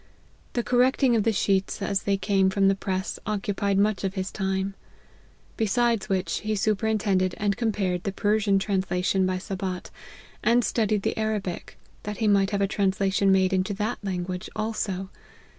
[0.53, 4.31] The correcting of the sheets as they came from the press, occupied much of his
[4.31, 4.73] time:
[5.57, 9.91] besides which, he superintended and com, pared the Persian translation by Sabat,
[10.43, 15.11] and studied the Arabic, that he might have a translation made into that language also.